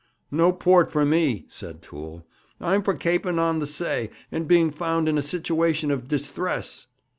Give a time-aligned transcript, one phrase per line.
[0.31, 2.25] 'No port for me!' said Toole.
[2.59, 6.87] 'I'm for kaping on the say, and being found in a situation of disthress.'